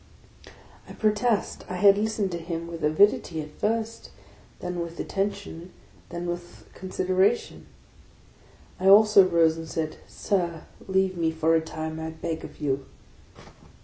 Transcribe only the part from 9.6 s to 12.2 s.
said," Sir, leave me for a time, I